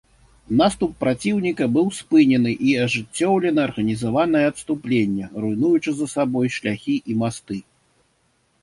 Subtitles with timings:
[0.59, 7.57] Наступ праціўніка быў спынены і ажыццёўлена арганізаванае адступленне, руйнуючы за сабой шляхі і масты.